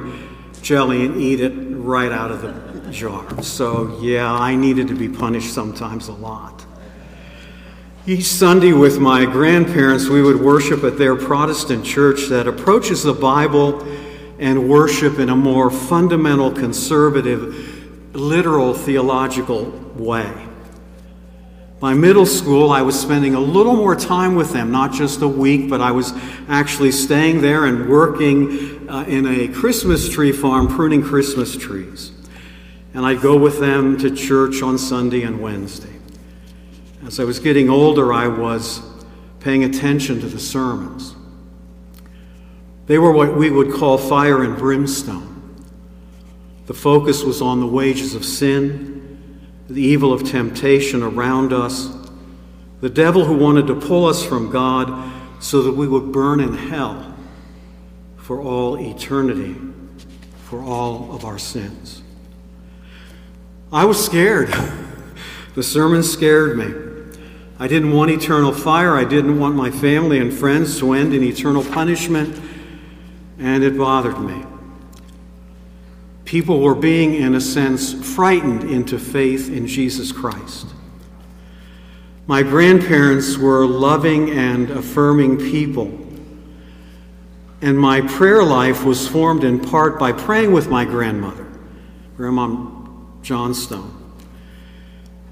jelly 0.60 1.06
and 1.06 1.18
eat 1.18 1.40
it 1.40 1.54
right 1.78 2.12
out 2.12 2.30
of 2.30 2.42
the 2.42 2.90
jar. 2.92 3.42
So, 3.42 3.98
yeah, 4.02 4.30
I 4.30 4.54
needed 4.54 4.88
to 4.88 4.94
be 4.94 5.08
punished 5.08 5.54
sometimes 5.54 6.08
a 6.08 6.12
lot. 6.12 6.66
Each 8.06 8.24
Sunday 8.24 8.72
with 8.72 8.98
my 8.98 9.26
grandparents, 9.26 10.08
we 10.08 10.22
would 10.22 10.40
worship 10.40 10.84
at 10.84 10.96
their 10.96 11.14
Protestant 11.14 11.84
church 11.84 12.28
that 12.30 12.48
approaches 12.48 13.02
the 13.02 13.12
Bible 13.12 13.82
and 14.38 14.70
worship 14.70 15.18
in 15.18 15.28
a 15.28 15.36
more 15.36 15.70
fundamental, 15.70 16.50
conservative, 16.50 18.14
literal 18.14 18.72
theological 18.72 19.66
way. 19.96 20.32
By 21.78 21.92
middle 21.92 22.24
school, 22.24 22.72
I 22.72 22.80
was 22.80 22.98
spending 22.98 23.34
a 23.34 23.40
little 23.40 23.76
more 23.76 23.94
time 23.94 24.34
with 24.34 24.50
them, 24.54 24.70
not 24.70 24.94
just 24.94 25.20
a 25.20 25.28
week, 25.28 25.68
but 25.68 25.82
I 25.82 25.90
was 25.90 26.14
actually 26.48 26.92
staying 26.92 27.42
there 27.42 27.66
and 27.66 27.86
working 27.86 28.88
uh, 28.88 29.04
in 29.06 29.26
a 29.26 29.48
Christmas 29.48 30.08
tree 30.08 30.32
farm, 30.32 30.68
pruning 30.68 31.02
Christmas 31.02 31.54
trees. 31.54 32.12
And 32.94 33.04
I'd 33.04 33.20
go 33.20 33.36
with 33.36 33.60
them 33.60 33.98
to 33.98 34.10
church 34.10 34.62
on 34.62 34.78
Sunday 34.78 35.22
and 35.22 35.42
Wednesday. 35.42 35.99
As 37.10 37.18
I 37.18 37.24
was 37.24 37.40
getting 37.40 37.68
older, 37.68 38.12
I 38.12 38.28
was 38.28 38.80
paying 39.40 39.64
attention 39.64 40.20
to 40.20 40.28
the 40.28 40.38
sermons. 40.38 41.16
They 42.86 42.98
were 42.98 43.10
what 43.10 43.36
we 43.36 43.50
would 43.50 43.72
call 43.72 43.98
fire 43.98 44.44
and 44.44 44.56
brimstone. 44.56 45.56
The 46.66 46.72
focus 46.72 47.24
was 47.24 47.42
on 47.42 47.58
the 47.58 47.66
wages 47.66 48.14
of 48.14 48.24
sin 48.24 49.18
the 49.68 49.82
evil 49.82 50.12
of 50.12 50.22
temptation 50.22 51.02
around 51.02 51.52
us, 51.52 51.92
the 52.80 52.88
devil 52.88 53.24
who 53.24 53.36
wanted 53.36 53.66
to 53.66 53.74
pull 53.74 54.06
us 54.06 54.24
from 54.24 54.48
God 54.48 55.12
so 55.42 55.62
that 55.62 55.72
we 55.72 55.88
would 55.88 56.12
burn 56.12 56.38
in 56.38 56.56
hell 56.56 57.16
for 58.18 58.40
all 58.40 58.78
eternity, 58.78 59.56
for 60.44 60.62
all 60.62 61.12
of 61.12 61.24
our 61.24 61.40
sins. 61.40 62.04
I 63.72 63.84
was 63.84 63.98
scared. 64.04 64.54
the 65.56 65.64
sermon 65.64 66.04
scared 66.04 66.56
me. 66.56 66.89
I 67.60 67.68
didn't 67.68 67.92
want 67.92 68.10
eternal 68.10 68.52
fire. 68.52 68.96
I 68.96 69.04
didn't 69.04 69.38
want 69.38 69.54
my 69.54 69.70
family 69.70 70.18
and 70.18 70.32
friends 70.32 70.78
to 70.78 70.94
end 70.94 71.12
in 71.12 71.22
eternal 71.22 71.62
punishment, 71.62 72.40
and 73.38 73.62
it 73.62 73.76
bothered 73.76 74.18
me. 74.18 74.46
People 76.24 76.60
were 76.60 76.74
being, 76.74 77.14
in 77.14 77.34
a 77.34 77.40
sense, 77.40 77.92
frightened 78.14 78.64
into 78.64 78.98
faith 78.98 79.50
in 79.50 79.66
Jesus 79.66 80.10
Christ. 80.10 80.68
My 82.26 82.42
grandparents 82.42 83.36
were 83.36 83.66
loving 83.66 84.30
and 84.30 84.70
affirming 84.70 85.36
people. 85.36 85.98
And 87.60 87.78
my 87.78 88.00
prayer 88.00 88.42
life 88.42 88.84
was 88.84 89.06
formed 89.06 89.44
in 89.44 89.60
part 89.60 89.98
by 89.98 90.12
praying 90.12 90.52
with 90.52 90.70
my 90.70 90.86
grandmother, 90.86 91.46
Grandma 92.16 92.70
Johnstone. 93.20 93.99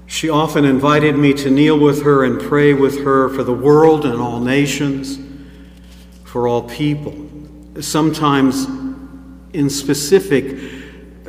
She 0.09 0.27
often 0.27 0.65
invited 0.65 1.15
me 1.15 1.33
to 1.35 1.51
kneel 1.51 1.79
with 1.79 2.01
her 2.01 2.23
and 2.23 2.41
pray 2.41 2.73
with 2.73 3.03
her 3.03 3.29
for 3.29 3.43
the 3.43 3.53
world 3.53 4.05
and 4.05 4.19
all 4.19 4.39
nations, 4.39 5.19
for 6.23 6.47
all 6.47 6.63
people. 6.63 7.13
Sometimes 7.79 8.65
in 9.53 9.69
specific 9.69 10.57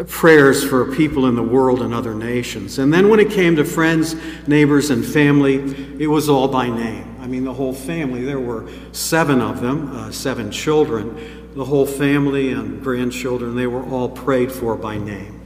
prayers 0.08 0.64
for 0.64 0.90
people 0.96 1.26
in 1.26 1.34
the 1.34 1.42
world 1.42 1.82
and 1.82 1.92
other 1.92 2.14
nations. 2.14 2.78
And 2.78 2.90
then 2.90 3.10
when 3.10 3.20
it 3.20 3.30
came 3.30 3.54
to 3.56 3.66
friends, 3.66 4.16
neighbors, 4.48 4.88
and 4.88 5.04
family, 5.04 5.56
it 6.02 6.06
was 6.06 6.30
all 6.30 6.48
by 6.48 6.70
name. 6.70 7.16
I 7.20 7.26
mean, 7.26 7.44
the 7.44 7.52
whole 7.52 7.74
family, 7.74 8.24
there 8.24 8.40
were 8.40 8.66
seven 8.92 9.42
of 9.42 9.60
them, 9.60 9.94
uh, 9.94 10.10
seven 10.10 10.50
children. 10.50 11.52
The 11.54 11.66
whole 11.66 11.84
family 11.84 12.52
and 12.52 12.82
grandchildren, 12.82 13.56
they 13.56 13.66
were 13.66 13.84
all 13.84 14.08
prayed 14.08 14.50
for 14.50 14.74
by 14.74 14.96
name. 14.96 15.38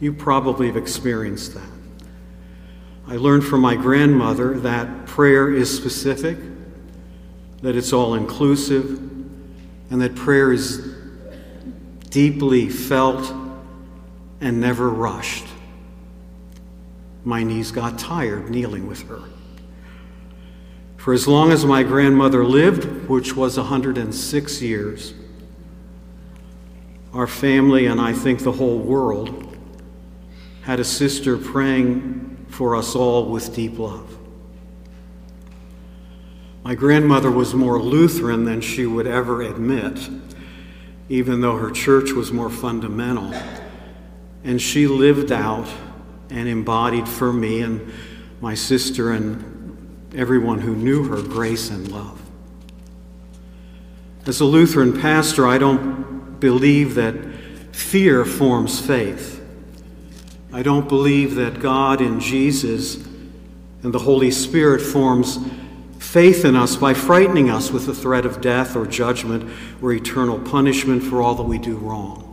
You 0.00 0.12
probably 0.12 0.66
have 0.66 0.76
experienced 0.76 1.54
that. 1.54 1.69
I 3.10 3.16
learned 3.16 3.44
from 3.44 3.60
my 3.60 3.74
grandmother 3.74 4.56
that 4.60 5.06
prayer 5.06 5.52
is 5.52 5.76
specific, 5.76 6.38
that 7.60 7.74
it's 7.74 7.92
all 7.92 8.14
inclusive, 8.14 9.00
and 9.90 10.00
that 10.00 10.14
prayer 10.14 10.52
is 10.52 10.94
deeply 12.08 12.68
felt 12.68 13.34
and 14.40 14.60
never 14.60 14.88
rushed. 14.88 15.44
My 17.24 17.42
knees 17.42 17.72
got 17.72 17.98
tired 17.98 18.48
kneeling 18.48 18.86
with 18.86 19.02
her. 19.08 19.22
For 20.96 21.12
as 21.12 21.26
long 21.26 21.50
as 21.50 21.64
my 21.64 21.82
grandmother 21.82 22.44
lived, 22.44 23.08
which 23.08 23.34
was 23.34 23.56
106 23.56 24.62
years, 24.62 25.14
our 27.12 27.26
family 27.26 27.86
and 27.86 28.00
I 28.00 28.12
think 28.12 28.44
the 28.44 28.52
whole 28.52 28.78
world 28.78 29.56
had 30.62 30.78
a 30.78 30.84
sister 30.84 31.36
praying 31.36 32.29
for 32.60 32.76
us 32.76 32.94
all 32.94 33.24
with 33.24 33.54
deep 33.54 33.78
love. 33.78 34.18
My 36.62 36.74
grandmother 36.74 37.30
was 37.30 37.54
more 37.54 37.80
Lutheran 37.80 38.44
than 38.44 38.60
she 38.60 38.84
would 38.84 39.06
ever 39.06 39.40
admit, 39.40 40.10
even 41.08 41.40
though 41.40 41.56
her 41.56 41.70
church 41.70 42.12
was 42.12 42.32
more 42.32 42.50
fundamental. 42.50 43.32
And 44.44 44.60
she 44.60 44.86
lived 44.86 45.32
out 45.32 45.68
and 46.28 46.50
embodied 46.50 47.08
for 47.08 47.32
me 47.32 47.62
and 47.62 47.90
my 48.42 48.52
sister 48.52 49.12
and 49.12 50.12
everyone 50.14 50.60
who 50.60 50.76
knew 50.76 51.04
her 51.04 51.22
grace 51.22 51.70
and 51.70 51.90
love. 51.90 52.20
As 54.26 54.40
a 54.40 54.44
Lutheran 54.44 55.00
pastor, 55.00 55.46
I 55.46 55.56
don't 55.56 56.38
believe 56.40 56.94
that 56.96 57.14
fear 57.74 58.26
forms 58.26 58.78
faith. 58.78 59.39
I 60.52 60.62
don't 60.62 60.88
believe 60.88 61.36
that 61.36 61.60
God 61.60 62.00
in 62.00 62.18
Jesus 62.18 62.96
and 63.82 63.94
the 63.94 64.00
Holy 64.00 64.30
Spirit 64.30 64.80
forms 64.80 65.38
faith 65.98 66.44
in 66.44 66.56
us 66.56 66.74
by 66.74 66.92
frightening 66.92 67.50
us 67.50 67.70
with 67.70 67.86
the 67.86 67.94
threat 67.94 68.26
of 68.26 68.40
death 68.40 68.74
or 68.74 68.84
judgment 68.84 69.48
or 69.80 69.92
eternal 69.92 70.40
punishment 70.40 71.04
for 71.04 71.22
all 71.22 71.36
that 71.36 71.44
we 71.44 71.58
do 71.58 71.76
wrong. 71.76 72.26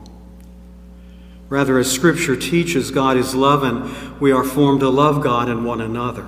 Rather, 1.48 1.78
as 1.78 1.92
Scripture 1.92 2.36
teaches, 2.36 2.92
God 2.92 3.18
is 3.18 3.36
love, 3.36 3.64
and 3.64 4.20
we 4.20 4.32
are 4.32 4.44
formed 4.44 4.80
to 4.82 4.90
love 4.90 5.24
God 5.24 5.48
and 5.48 5.64
one 5.64 5.80
another. 5.80 6.28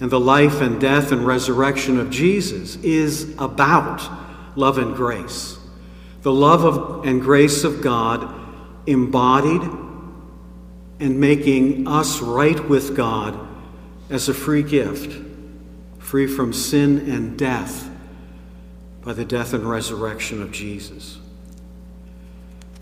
And 0.00 0.10
the 0.10 0.20
life 0.20 0.60
and 0.60 0.80
death 0.80 1.12
and 1.12 1.26
resurrection 1.26 1.98
of 1.98 2.10
Jesus 2.10 2.76
is 2.76 3.34
about 3.38 4.08
love 4.56 4.78
and 4.78 4.94
grace. 4.94 5.58
The 6.22 6.32
love 6.32 6.64
of, 6.64 7.06
and 7.06 7.20
grace 7.20 7.64
of 7.64 7.82
God 7.82 8.32
embodied 8.86 9.62
and 11.02 11.18
making 11.18 11.88
us 11.88 12.20
right 12.20 12.68
with 12.68 12.96
God 12.96 13.36
as 14.08 14.28
a 14.28 14.34
free 14.34 14.62
gift, 14.62 15.20
free 15.98 16.28
from 16.28 16.52
sin 16.52 17.10
and 17.10 17.36
death 17.36 17.90
by 19.02 19.12
the 19.12 19.24
death 19.24 19.52
and 19.52 19.68
resurrection 19.68 20.40
of 20.40 20.52
Jesus. 20.52 21.18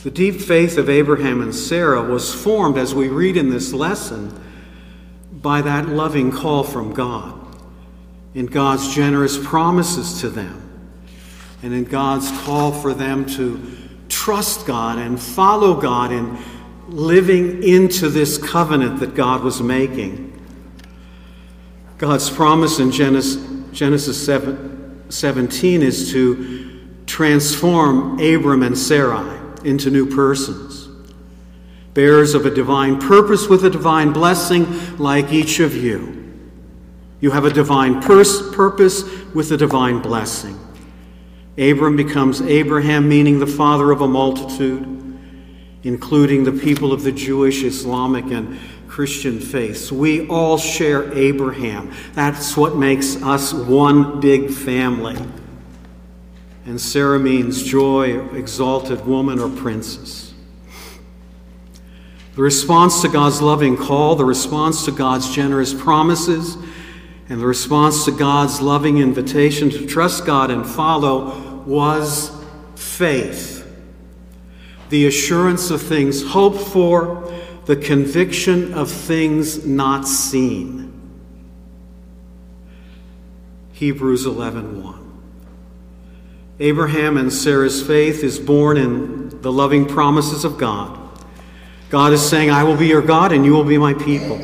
The 0.02 0.10
deep 0.10 0.40
faith 0.40 0.76
of 0.76 0.90
Abraham 0.90 1.40
and 1.40 1.54
Sarah 1.54 2.02
was 2.02 2.34
formed, 2.34 2.76
as 2.76 2.94
we 2.94 3.08
read 3.08 3.38
in 3.38 3.48
this 3.48 3.72
lesson, 3.72 4.38
by 5.32 5.62
that 5.62 5.88
loving 5.88 6.30
call 6.30 6.62
from 6.62 6.92
God, 6.92 7.38
in 8.34 8.46
God's 8.46 8.94
generous 8.94 9.42
promises 9.42 10.20
to 10.20 10.28
them, 10.28 10.90
and 11.62 11.72
in 11.72 11.84
God's 11.84 12.30
call 12.42 12.70
for 12.72 12.92
them 12.92 13.24
to 13.36 13.60
trust 14.10 14.66
God 14.66 14.98
and 14.98 15.20
follow 15.20 15.80
God 15.80 16.12
in 16.12 16.36
living 16.90 17.62
into 17.62 18.08
this 18.08 18.36
covenant 18.36 19.00
that 19.00 19.14
God 19.14 19.42
was 19.42 19.62
making. 19.62 20.26
God's 21.98 22.28
promise 22.28 22.80
in 22.80 22.90
Genesis, 22.90 23.36
Genesis 23.72 24.24
7, 24.24 25.04
17 25.08 25.82
is 25.82 26.10
to 26.10 26.80
transform 27.06 28.20
Abram 28.20 28.62
and 28.62 28.76
Sarai 28.76 29.38
into 29.64 29.90
new 29.90 30.06
persons, 30.06 30.88
bearers 31.94 32.34
of 32.34 32.46
a 32.46 32.50
divine 32.50 32.98
purpose 32.98 33.48
with 33.48 33.64
a 33.64 33.70
divine 33.70 34.12
blessing, 34.12 34.96
like 34.98 35.32
each 35.32 35.60
of 35.60 35.76
you. 35.76 36.16
You 37.20 37.30
have 37.30 37.44
a 37.44 37.52
divine 37.52 38.00
pers- 38.00 38.50
purpose 38.54 39.02
with 39.34 39.52
a 39.52 39.56
divine 39.56 40.00
blessing. 40.00 40.58
Abram 41.58 41.96
becomes 41.96 42.40
Abraham, 42.40 43.08
meaning 43.08 43.38
the 43.38 43.46
father 43.46 43.90
of 43.90 44.00
a 44.00 44.08
multitude, 44.08 45.00
including 45.82 46.44
the 46.44 46.52
people 46.52 46.92
of 46.92 47.02
the 47.02 47.12
Jewish, 47.12 47.62
Islamic, 47.62 48.26
and 48.26 48.58
Christian 48.88 49.40
faiths. 49.40 49.90
We 49.90 50.28
all 50.28 50.58
share 50.58 51.12
Abraham. 51.16 51.92
That's 52.14 52.56
what 52.56 52.76
makes 52.76 53.22
us 53.22 53.52
one 53.52 54.20
big 54.20 54.50
family 54.50 55.16
and 56.70 56.80
Sarah 56.80 57.18
means 57.18 57.64
joy, 57.64 58.28
exalted 58.28 59.04
woman, 59.06 59.40
or 59.40 59.48
princess. 59.48 60.32
The 62.36 62.42
response 62.42 63.02
to 63.02 63.08
God's 63.08 63.42
loving 63.42 63.76
call, 63.76 64.14
the 64.14 64.24
response 64.24 64.84
to 64.84 64.92
God's 64.92 65.34
generous 65.34 65.74
promises, 65.74 66.56
and 67.28 67.40
the 67.40 67.46
response 67.46 68.04
to 68.04 68.12
God's 68.12 68.60
loving 68.60 68.98
invitation 68.98 69.70
to 69.70 69.84
trust 69.84 70.24
God 70.24 70.50
and 70.50 70.64
follow 70.64 71.62
was 71.66 72.30
faith. 72.76 73.59
The 74.90 75.06
assurance 75.06 75.70
of 75.70 75.80
things 75.80 76.22
hoped 76.22 76.60
for, 76.60 77.32
the 77.66 77.76
conviction 77.76 78.74
of 78.74 78.90
things 78.90 79.64
not 79.64 80.06
seen. 80.06 80.92
Hebrews 83.72 84.26
11:1. 84.26 84.96
Abraham 86.58 87.16
and 87.16 87.32
Sarah's 87.32 87.82
faith 87.82 88.22
is 88.22 88.38
born 88.38 88.76
in 88.76 89.40
the 89.40 89.50
loving 89.50 89.86
promises 89.86 90.44
of 90.44 90.58
God. 90.58 90.98
God 91.88 92.12
is 92.12 92.20
saying, 92.20 92.50
I 92.50 92.64
will 92.64 92.76
be 92.76 92.88
your 92.88 93.00
God 93.00 93.32
and 93.32 93.44
you 93.44 93.52
will 93.52 93.64
be 93.64 93.78
my 93.78 93.94
people. 93.94 94.38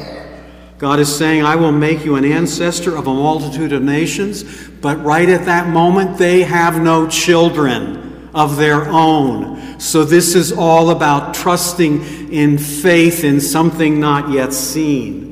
God 0.78 0.98
is 0.98 1.14
saying, 1.14 1.42
I 1.42 1.56
will 1.56 1.72
make 1.72 2.04
you 2.04 2.16
an 2.16 2.24
ancestor 2.24 2.96
of 2.96 3.06
a 3.06 3.14
multitude 3.14 3.72
of 3.72 3.82
nations, 3.82 4.44
but 4.80 5.02
right 5.04 5.28
at 5.28 5.44
that 5.46 5.68
moment, 5.68 6.18
they 6.18 6.42
have 6.42 6.80
no 6.80 7.06
children 7.06 8.30
of 8.34 8.56
their 8.56 8.88
own. 8.88 9.55
So 9.78 10.04
this 10.04 10.34
is 10.34 10.52
all 10.52 10.90
about 10.90 11.34
trusting 11.34 12.32
in 12.32 12.58
faith 12.58 13.24
in 13.24 13.40
something 13.40 14.00
not 14.00 14.30
yet 14.30 14.52
seen. 14.52 15.26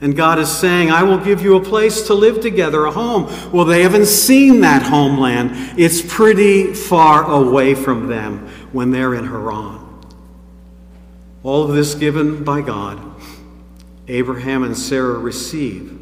And 0.00 0.14
God 0.14 0.38
is 0.38 0.50
saying, 0.50 0.90
I 0.90 1.02
will 1.02 1.18
give 1.18 1.42
you 1.42 1.56
a 1.56 1.60
place 1.62 2.02
to 2.08 2.14
live 2.14 2.40
together, 2.40 2.84
a 2.84 2.90
home. 2.90 3.24
Well, 3.50 3.64
they 3.64 3.82
haven't 3.82 4.06
seen 4.06 4.60
that 4.60 4.82
homeland. 4.82 5.78
It's 5.78 6.02
pretty 6.02 6.74
far 6.74 7.24
away 7.24 7.74
from 7.74 8.06
them 8.06 8.46
when 8.72 8.90
they're 8.90 9.14
in 9.14 9.26
Haran. 9.26 9.80
All 11.42 11.62
of 11.62 11.74
this 11.74 11.94
given 11.94 12.44
by 12.44 12.60
God, 12.60 13.00
Abraham 14.08 14.64
and 14.64 14.76
Sarah 14.76 15.18
receive, 15.18 15.98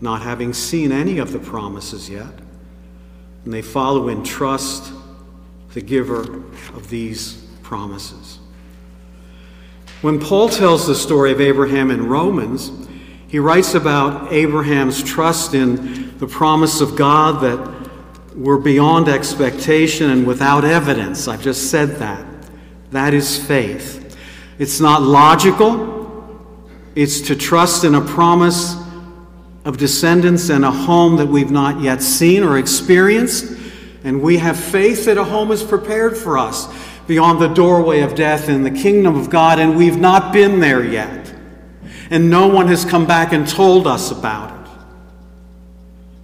not 0.00 0.22
having 0.22 0.52
seen 0.52 0.92
any 0.92 1.18
of 1.18 1.32
the 1.32 1.38
promises 1.38 2.08
yet. 2.08 2.32
And 3.44 3.52
they 3.52 3.62
follow 3.62 4.08
in 4.08 4.22
trust 4.22 4.92
the 5.74 5.80
giver 5.80 6.22
of 6.74 6.88
these 6.88 7.44
promises. 7.62 8.38
When 10.00 10.20
Paul 10.20 10.48
tells 10.48 10.86
the 10.86 10.94
story 10.94 11.32
of 11.32 11.40
Abraham 11.40 11.90
in 11.90 12.06
Romans, 12.06 12.70
he 13.26 13.38
writes 13.38 13.74
about 13.74 14.32
Abraham's 14.32 15.02
trust 15.02 15.54
in 15.54 16.16
the 16.18 16.26
promise 16.26 16.80
of 16.80 16.96
God 16.96 17.42
that 17.42 18.36
were 18.36 18.58
beyond 18.58 19.08
expectation 19.08 20.10
and 20.10 20.26
without 20.26 20.64
evidence. 20.64 21.26
I've 21.26 21.42
just 21.42 21.70
said 21.70 21.96
that. 21.96 22.24
That 22.92 23.12
is 23.12 23.36
faith. 23.44 24.16
It's 24.58 24.80
not 24.80 25.02
logical, 25.02 26.40
it's 26.94 27.20
to 27.22 27.36
trust 27.36 27.84
in 27.84 27.94
a 27.94 28.00
promise 28.00 28.76
of 29.64 29.76
descendants 29.76 30.48
and 30.48 30.64
a 30.64 30.70
home 30.70 31.16
that 31.16 31.26
we've 31.26 31.50
not 31.50 31.80
yet 31.80 32.02
seen 32.02 32.42
or 32.42 32.58
experienced. 32.58 33.57
And 34.08 34.22
we 34.22 34.38
have 34.38 34.58
faith 34.58 35.04
that 35.04 35.18
a 35.18 35.24
home 35.24 35.52
is 35.52 35.62
prepared 35.62 36.16
for 36.16 36.38
us 36.38 36.66
beyond 37.06 37.42
the 37.42 37.48
doorway 37.48 38.00
of 38.00 38.14
death 38.14 38.48
in 38.48 38.62
the 38.62 38.70
kingdom 38.70 39.16
of 39.16 39.28
God, 39.28 39.58
and 39.58 39.76
we've 39.76 39.98
not 39.98 40.32
been 40.32 40.60
there 40.60 40.82
yet. 40.82 41.34
And 42.08 42.30
no 42.30 42.48
one 42.48 42.68
has 42.68 42.86
come 42.86 43.06
back 43.06 43.34
and 43.34 43.46
told 43.46 43.86
us 43.86 44.10
about 44.10 44.64
it. 44.64 44.70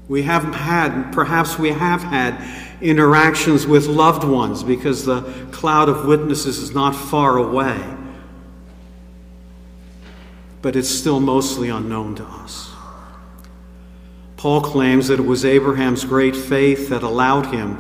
We 0.09 0.23
haven't 0.23 0.55
had, 0.55 1.12
perhaps 1.12 1.59
we 1.59 1.73
have 1.73 2.03
had, 2.03 2.42
interactions 2.81 3.66
with 3.66 3.87
loved 3.87 4.25
ones 4.25 4.62
because 4.62 5.05
the 5.05 5.20
cloud 5.53 5.90
of 5.90 6.07
witnesses 6.07 6.57
is 6.57 6.75
not 6.75 6.92
far 6.92 7.37
away. 7.37 7.79
But 10.62 10.75
it's 10.75 10.88
still 10.88 11.20
mostly 11.20 11.68
unknown 11.68 12.14
to 12.14 12.25
us. 12.25 12.73
Paul 14.44 14.61
claims 14.61 15.09
that 15.09 15.18
it 15.18 15.24
was 15.24 15.46
Abraham's 15.46 16.04
great 16.04 16.37
faith 16.37 16.90
that 16.90 17.02
allowed 17.02 17.46
him 17.46 17.78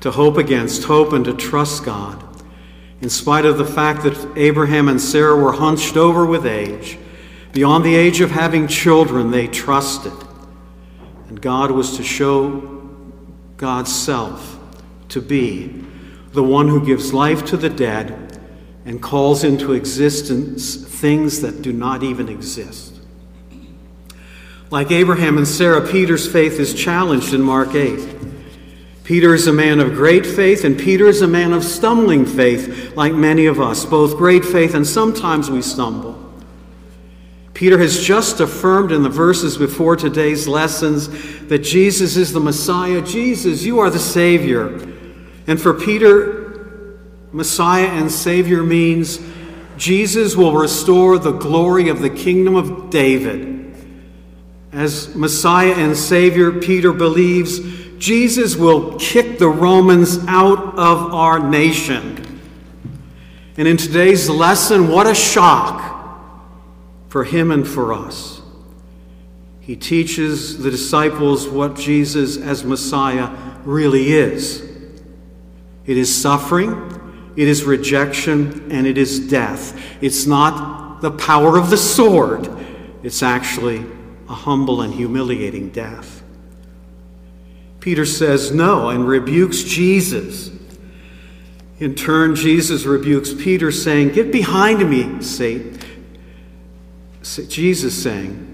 to 0.00 0.10
hope 0.10 0.36
against 0.36 0.84
hope 0.84 1.14
and 1.14 1.24
to 1.24 1.32
trust 1.32 1.86
God 1.86 2.22
in 3.00 3.08
spite 3.08 3.46
of 3.46 3.56
the 3.56 3.64
fact 3.64 4.02
that 4.02 4.36
Abraham 4.36 4.88
and 4.88 5.00
Sarah 5.00 5.34
were 5.34 5.52
hunched 5.52 5.96
over 5.96 6.26
with 6.26 6.44
age, 6.44 6.98
beyond 7.54 7.82
the 7.82 7.94
age 7.94 8.20
of 8.20 8.30
having 8.30 8.68
children, 8.68 9.30
they 9.30 9.46
trusted. 9.46 10.12
And 11.30 11.40
God 11.40 11.70
was 11.70 11.96
to 11.96 12.02
show 12.02 12.60
God's 13.56 13.90
self 13.90 14.58
to 15.08 15.22
be 15.22 15.82
the 16.32 16.42
one 16.42 16.68
who 16.68 16.84
gives 16.84 17.14
life 17.14 17.42
to 17.46 17.56
the 17.56 17.70
dead 17.70 18.38
and 18.84 19.00
calls 19.00 19.44
into 19.44 19.72
existence 19.72 20.76
things 20.76 21.40
that 21.40 21.62
do 21.62 21.72
not 21.72 22.02
even 22.02 22.28
exist. 22.28 22.91
Like 24.72 24.90
Abraham 24.90 25.36
and 25.36 25.46
Sarah, 25.46 25.86
Peter's 25.86 26.26
faith 26.26 26.58
is 26.58 26.72
challenged 26.72 27.34
in 27.34 27.42
Mark 27.42 27.74
8. 27.74 28.08
Peter 29.04 29.34
is 29.34 29.46
a 29.46 29.52
man 29.52 29.80
of 29.80 29.92
great 29.92 30.24
faith, 30.24 30.64
and 30.64 30.78
Peter 30.78 31.08
is 31.08 31.20
a 31.20 31.28
man 31.28 31.52
of 31.52 31.62
stumbling 31.62 32.24
faith, 32.24 32.96
like 32.96 33.12
many 33.12 33.44
of 33.44 33.60
us, 33.60 33.84
both 33.84 34.16
great 34.16 34.42
faith 34.42 34.72
and 34.72 34.86
sometimes 34.86 35.50
we 35.50 35.60
stumble. 35.60 36.18
Peter 37.52 37.76
has 37.76 38.02
just 38.02 38.40
affirmed 38.40 38.92
in 38.92 39.02
the 39.02 39.10
verses 39.10 39.58
before 39.58 39.94
today's 39.94 40.48
lessons 40.48 41.08
that 41.48 41.58
Jesus 41.58 42.16
is 42.16 42.32
the 42.32 42.40
Messiah. 42.40 43.02
Jesus, 43.02 43.64
you 43.64 43.78
are 43.78 43.90
the 43.90 43.98
Savior. 43.98 44.68
And 45.46 45.60
for 45.60 45.74
Peter, 45.74 46.98
Messiah 47.30 47.88
and 47.88 48.10
Savior 48.10 48.62
means 48.62 49.20
Jesus 49.76 50.34
will 50.34 50.56
restore 50.56 51.18
the 51.18 51.32
glory 51.32 51.90
of 51.90 52.00
the 52.00 52.08
kingdom 52.08 52.54
of 52.54 52.88
David. 52.88 53.61
As 54.72 55.14
Messiah 55.14 55.74
and 55.74 55.94
Savior, 55.94 56.50
Peter 56.50 56.92
believes 56.92 57.60
Jesus 57.98 58.56
will 58.56 58.98
kick 58.98 59.38
the 59.38 59.48
Romans 59.48 60.18
out 60.26 60.78
of 60.78 61.14
our 61.14 61.38
nation. 61.38 62.40
And 63.58 63.68
in 63.68 63.76
today's 63.76 64.30
lesson, 64.30 64.88
what 64.88 65.06
a 65.06 65.14
shock 65.14 65.90
for 67.08 67.24
him 67.24 67.50
and 67.50 67.68
for 67.68 67.92
us. 67.92 68.40
He 69.60 69.76
teaches 69.76 70.58
the 70.58 70.70
disciples 70.70 71.48
what 71.48 71.76
Jesus 71.76 72.38
as 72.38 72.64
Messiah 72.64 73.30
really 73.64 74.12
is 74.12 74.68
it 75.84 75.98
is 75.98 76.14
suffering, 76.14 77.32
it 77.36 77.48
is 77.48 77.64
rejection, 77.64 78.70
and 78.72 78.86
it 78.86 78.96
is 78.96 79.18
death. 79.28 79.80
It's 80.00 80.26
not 80.26 81.00
the 81.00 81.10
power 81.10 81.58
of 81.58 81.70
the 81.70 81.76
sword, 81.76 82.48
it's 83.02 83.22
actually 83.22 83.84
a 84.32 84.34
humble 84.34 84.80
and 84.80 84.94
humiliating 84.94 85.68
death. 85.68 86.22
Peter 87.80 88.06
says 88.06 88.50
no 88.50 88.88
and 88.88 89.06
rebukes 89.06 89.62
Jesus. 89.62 90.50
In 91.78 91.94
turn, 91.94 92.34
Jesus 92.34 92.84
rebukes 92.84 93.34
Peter, 93.34 93.70
saying, 93.70 94.10
Get 94.10 94.32
behind 94.32 94.88
me, 94.88 95.22
Satan. 95.22 95.78
Jesus 97.22 98.02
saying, 98.02 98.48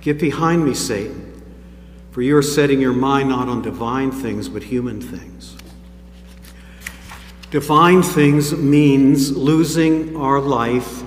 Get 0.00 0.18
behind 0.18 0.64
me, 0.64 0.74
Satan, 0.74 1.42
for 2.10 2.22
you 2.22 2.36
are 2.36 2.42
setting 2.42 2.80
your 2.80 2.92
mind 2.92 3.28
not 3.28 3.48
on 3.48 3.62
divine 3.62 4.10
things, 4.10 4.48
but 4.48 4.64
human 4.64 5.00
things. 5.00 5.56
Divine 7.52 8.02
things 8.02 8.52
means 8.52 9.36
losing 9.36 10.16
our 10.16 10.40
life 10.40 11.04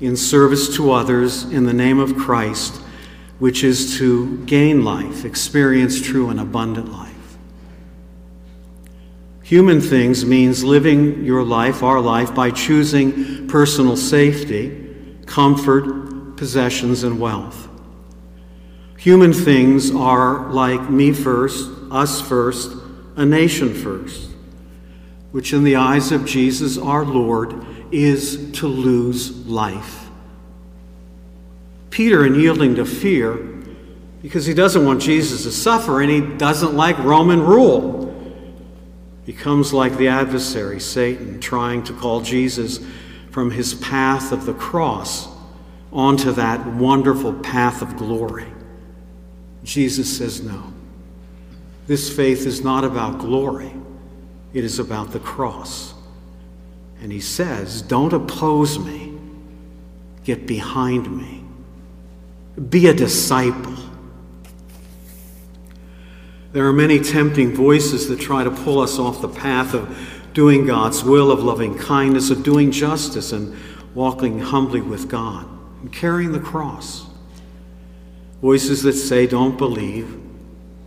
in 0.00 0.16
service 0.16 0.76
to 0.76 0.92
others 0.92 1.44
in 1.44 1.64
the 1.64 1.72
name 1.72 1.98
of 1.98 2.16
Christ, 2.16 2.80
which 3.42 3.64
is 3.64 3.98
to 3.98 4.38
gain 4.46 4.84
life, 4.84 5.24
experience 5.24 6.00
true 6.00 6.30
and 6.30 6.38
abundant 6.38 6.92
life. 6.92 7.36
Human 9.42 9.80
things 9.80 10.24
means 10.24 10.62
living 10.62 11.24
your 11.24 11.42
life, 11.42 11.82
our 11.82 12.00
life, 12.00 12.32
by 12.34 12.52
choosing 12.52 13.48
personal 13.48 13.96
safety, 13.96 14.94
comfort, 15.26 16.36
possessions, 16.36 17.02
and 17.02 17.18
wealth. 17.18 17.68
Human 18.98 19.32
things 19.32 19.90
are 19.90 20.48
like 20.52 20.88
me 20.88 21.12
first, 21.12 21.68
us 21.90 22.20
first, 22.20 22.72
a 23.16 23.26
nation 23.26 23.74
first 23.74 24.32
which 25.32 25.54
in 25.54 25.64
the 25.64 25.76
eyes 25.76 26.12
of 26.12 26.24
Jesus 26.24 26.78
our 26.78 27.04
Lord 27.04 27.64
is 27.90 28.52
to 28.52 28.68
lose 28.68 29.46
life. 29.46 30.01
Peter, 31.92 32.26
in 32.26 32.34
yielding 32.34 32.74
to 32.74 32.84
fear, 32.84 33.34
because 34.22 34.46
he 34.46 34.54
doesn't 34.54 34.84
want 34.84 35.00
Jesus 35.00 35.44
to 35.44 35.52
suffer 35.52 36.00
and 36.00 36.10
he 36.10 36.20
doesn't 36.38 36.74
like 36.74 36.98
Roman 36.98 37.40
rule, 37.40 38.08
becomes 39.26 39.72
like 39.72 39.96
the 39.98 40.08
adversary, 40.08 40.80
Satan, 40.80 41.38
trying 41.38 41.84
to 41.84 41.92
call 41.92 42.22
Jesus 42.22 42.80
from 43.30 43.50
his 43.50 43.74
path 43.74 44.32
of 44.32 44.46
the 44.46 44.54
cross 44.54 45.28
onto 45.92 46.32
that 46.32 46.66
wonderful 46.66 47.34
path 47.34 47.82
of 47.82 47.96
glory. 47.96 48.46
Jesus 49.62 50.16
says, 50.16 50.42
No. 50.42 50.72
This 51.86 52.14
faith 52.14 52.46
is 52.46 52.62
not 52.62 52.84
about 52.84 53.18
glory. 53.18 53.72
It 54.54 54.64
is 54.64 54.78
about 54.78 55.12
the 55.12 55.20
cross. 55.20 55.94
And 57.00 57.12
he 57.12 57.20
says, 57.20 57.82
Don't 57.82 58.12
oppose 58.12 58.78
me, 58.78 59.18
get 60.24 60.46
behind 60.46 61.14
me, 61.16 61.41
be 62.68 62.86
a 62.86 62.94
disciple. 62.94 63.76
There 66.52 66.66
are 66.66 66.72
many 66.72 67.00
tempting 67.00 67.54
voices 67.54 68.08
that 68.08 68.20
try 68.20 68.44
to 68.44 68.50
pull 68.50 68.80
us 68.80 68.98
off 68.98 69.22
the 69.22 69.28
path 69.28 69.72
of 69.74 69.96
doing 70.34 70.66
God's 70.66 71.02
will, 71.02 71.30
of 71.30 71.42
loving 71.42 71.78
kindness, 71.78 72.30
of 72.30 72.42
doing 72.42 72.70
justice, 72.70 73.32
and 73.32 73.56
walking 73.94 74.38
humbly 74.38 74.80
with 74.80 75.08
God, 75.08 75.46
and 75.80 75.92
carrying 75.92 76.32
the 76.32 76.40
cross. 76.40 77.06
Voices 78.42 78.82
that 78.82 78.94
say, 78.94 79.26
Don't 79.26 79.56
believe, 79.56 80.20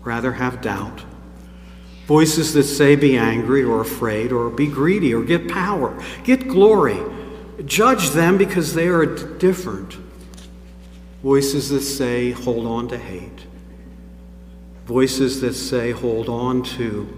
rather 0.03 0.33
have 0.33 0.61
doubt. 0.61 1.03
Voices 2.05 2.53
that 2.53 2.65
say, 2.65 2.95
be 2.95 3.17
angry 3.17 3.63
or 3.63 3.81
afraid 3.81 4.31
or 4.31 4.51
be 4.51 4.67
greedy 4.67 5.13
or 5.13 5.23
get 5.23 5.49
power, 5.49 5.99
get 6.23 6.47
glory. 6.47 6.99
Judge 7.65 8.11
them 8.11 8.37
because 8.37 8.75
they 8.75 8.87
are 8.87 9.05
different. 9.05 9.97
Voices 11.25 11.69
that 11.69 11.81
say, 11.81 12.29
hold 12.29 12.67
on 12.67 12.87
to 12.87 12.99
hate. 12.99 13.47
Voices 14.85 15.41
that 15.41 15.55
say, 15.55 15.89
hold 15.89 16.29
on 16.29 16.61
to 16.61 17.11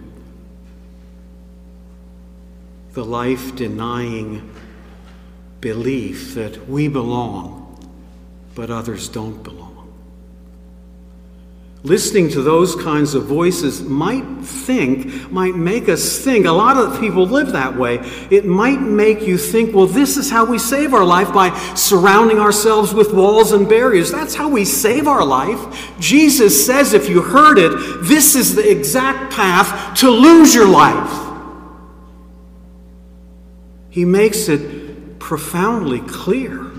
the 2.93 3.03
life 3.03 3.53
denying 3.57 4.49
belief 5.59 6.35
that 6.35 6.69
we 6.69 6.87
belong, 6.87 7.85
but 8.55 8.69
others 8.69 9.09
don't 9.09 9.43
belong. 9.43 9.76
Listening 11.87 12.27
to 12.31 12.41
those 12.41 12.75
kinds 12.75 13.13
of 13.13 13.23
voices 13.23 13.81
might 13.81 14.25
think, 14.41 15.31
might 15.31 15.55
make 15.55 15.87
us 15.87 16.19
think, 16.19 16.45
a 16.45 16.51
lot 16.51 16.75
of 16.75 16.99
people 16.99 17.25
live 17.25 17.53
that 17.53 17.77
way. 17.77 17.99
It 18.29 18.45
might 18.45 18.81
make 18.81 19.21
you 19.21 19.37
think, 19.37 19.73
well, 19.73 19.87
this 19.87 20.17
is 20.17 20.29
how 20.29 20.43
we 20.43 20.59
save 20.59 20.93
our 20.93 21.05
life 21.05 21.31
by 21.31 21.57
surrounding 21.75 22.39
ourselves 22.39 22.93
with 22.93 23.13
walls 23.13 23.53
and 23.53 23.69
barriers. 23.69 24.11
That's 24.11 24.35
how 24.35 24.49
we 24.49 24.65
save 24.65 25.07
our 25.07 25.23
life. 25.23 25.97
Jesus 25.97 26.65
says, 26.65 26.91
if 26.91 27.07
you 27.07 27.21
heard 27.21 27.57
it, 27.57 27.71
this 28.03 28.35
is 28.35 28.53
the 28.53 28.69
exact 28.69 29.33
path 29.33 29.97
to 29.99 30.09
lose 30.09 30.53
your 30.53 30.67
life. 30.67 31.25
He 33.89 34.03
makes 34.03 34.49
it 34.49 35.19
profoundly 35.19 36.01
clear. 36.01 36.69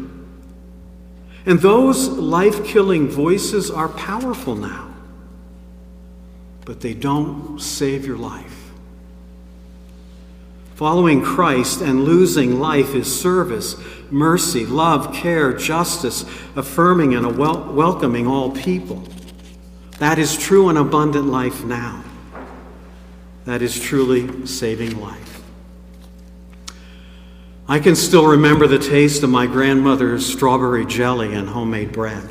And 1.47 1.59
those 1.61 2.09
life 2.09 2.63
killing 2.67 3.09
voices 3.09 3.71
are 3.71 3.89
powerful 3.89 4.55
now 4.55 4.88
but 6.69 6.83
they 6.83 6.93
don't 6.93 7.59
save 7.59 8.05
your 8.05 8.19
life. 8.19 8.71
Following 10.75 11.23
Christ 11.23 11.81
and 11.81 12.05
losing 12.05 12.61
life 12.61 12.95
is 12.95 13.21
service, 13.21 13.75
mercy, 14.11 14.67
love, 14.67 15.15
care, 15.15 15.55
justice, 15.55 16.27
affirming 16.57 17.15
and 17.15 17.39
wel- 17.39 17.73
welcoming 17.73 18.27
all 18.27 18.51
people. 18.51 19.03
That 19.99 20.19
is 20.19 20.37
true 20.37 20.69
and 20.69 20.77
abundant 20.77 21.29
life 21.29 21.65
now. 21.65 22.05
That 23.47 23.63
is 23.63 23.81
truly 23.81 24.47
saving 24.47 25.01
life. 25.01 25.43
I 27.67 27.79
can 27.79 27.97
still 27.97 28.27
remember 28.27 28.67
the 28.67 28.79
taste 28.79 29.23
of 29.23 29.31
my 29.31 29.47
grandmother's 29.47 30.31
strawberry 30.31 30.85
jelly 30.85 31.33
and 31.33 31.49
homemade 31.49 31.93
bread. 31.93 32.29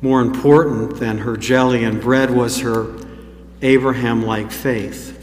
More 0.00 0.20
important 0.20 1.00
than 1.00 1.18
her 1.18 1.36
jelly 1.36 1.82
and 1.84 2.00
bread 2.00 2.30
was 2.30 2.60
her 2.60 2.94
Abraham 3.62 4.24
like 4.24 4.52
faith, 4.52 5.14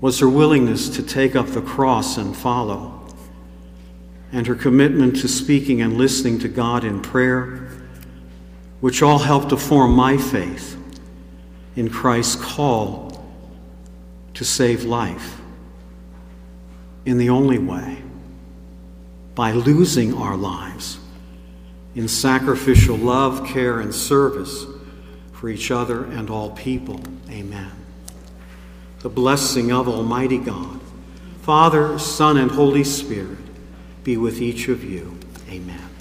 was 0.00 0.18
her 0.20 0.28
willingness 0.28 0.88
to 0.90 1.02
take 1.02 1.36
up 1.36 1.48
the 1.48 1.60
cross 1.60 2.16
and 2.16 2.34
follow, 2.34 3.06
and 4.32 4.46
her 4.46 4.54
commitment 4.54 5.16
to 5.16 5.28
speaking 5.28 5.82
and 5.82 5.98
listening 5.98 6.38
to 6.38 6.48
God 6.48 6.84
in 6.84 7.02
prayer, 7.02 7.68
which 8.80 9.02
all 9.02 9.18
helped 9.18 9.50
to 9.50 9.58
form 9.58 9.92
my 9.92 10.16
faith 10.16 10.78
in 11.76 11.90
Christ's 11.90 12.42
call 12.42 13.22
to 14.32 14.44
save 14.44 14.84
life 14.84 15.40
in 17.04 17.18
the 17.18 17.28
only 17.28 17.58
way 17.58 18.02
by 19.34 19.52
losing 19.52 20.14
our 20.14 20.36
lives 20.36 20.98
in 21.94 22.08
sacrificial 22.08 22.96
love, 22.96 23.46
care, 23.46 23.80
and 23.80 23.94
service 23.94 24.66
for 25.32 25.48
each 25.48 25.70
other 25.70 26.04
and 26.04 26.30
all 26.30 26.50
people. 26.50 27.00
Amen. 27.30 27.72
The 29.00 29.08
blessing 29.08 29.72
of 29.72 29.88
Almighty 29.88 30.38
God, 30.38 30.80
Father, 31.42 31.98
Son, 31.98 32.36
and 32.36 32.50
Holy 32.50 32.84
Spirit 32.84 33.38
be 34.04 34.16
with 34.16 34.40
each 34.40 34.68
of 34.68 34.84
you. 34.84 35.18
Amen. 35.50 35.91